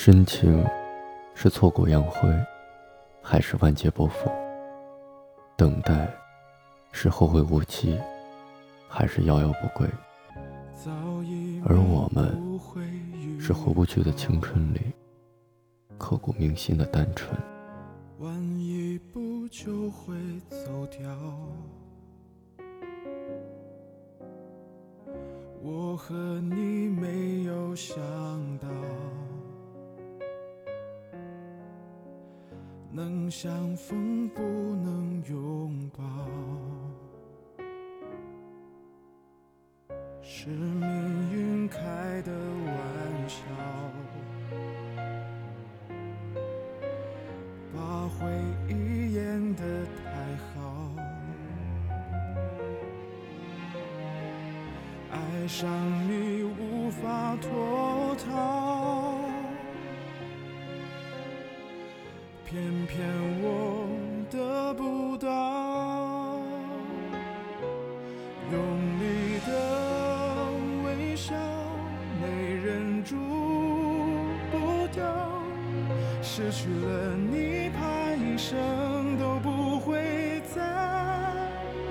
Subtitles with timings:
[0.00, 0.64] 深情
[1.34, 2.32] 是挫骨扬灰，
[3.20, 4.30] 还是万劫不复？
[5.56, 6.08] 等待
[6.92, 7.98] 是后会无期，
[8.88, 9.88] 还是遥遥不归？
[11.64, 12.40] 而我们
[13.40, 14.80] 是回不去的青春里，
[15.98, 17.36] 刻骨铭心的单纯。
[18.20, 20.14] 晚一步就会
[20.48, 21.10] 走掉。
[25.60, 27.96] 我和你没有想
[28.58, 28.68] 到，
[32.98, 36.02] 能相逢不能拥抱，
[40.20, 41.78] 是命运开
[42.22, 42.32] 的
[42.66, 42.74] 玩
[43.28, 43.38] 笑，
[47.72, 48.26] 把回
[48.68, 50.92] 忆演得太好。
[55.12, 55.70] 爱上
[56.10, 59.17] 你无法脱逃，
[62.50, 63.06] 偏偏
[63.42, 63.86] 我
[64.30, 66.40] 得不到。
[68.50, 68.58] 用
[68.98, 69.52] 力的
[70.82, 71.34] 微笑，
[72.22, 73.16] 没忍住
[74.50, 75.04] 不掉。
[76.22, 80.62] 失去了你，怕一生都不会再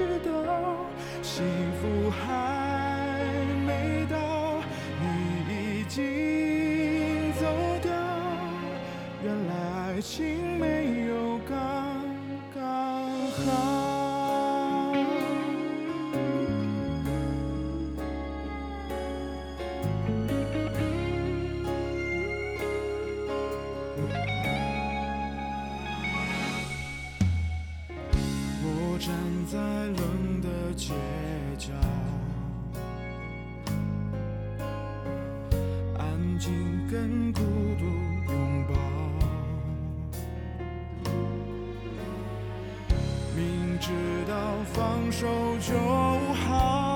[0.00, 0.86] 遇到
[1.20, 1.44] 幸
[1.82, 2.08] 福。
[2.08, 2.65] 还。
[28.96, 29.14] 我站
[29.52, 30.94] 在冷的街
[31.58, 31.70] 角，
[35.98, 36.50] 安静
[36.90, 37.40] 跟孤
[37.78, 37.84] 独
[38.32, 38.74] 拥抱，
[43.36, 43.78] 明。
[43.78, 43.92] 知
[44.26, 44.34] 道
[44.72, 45.26] 放手
[45.60, 45.74] 就
[46.48, 46.95] 好，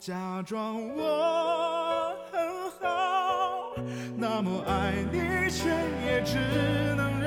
[0.00, 3.74] 假装我很好，
[4.16, 5.68] 那么爱你，却
[6.06, 6.38] 也只
[6.96, 7.17] 能。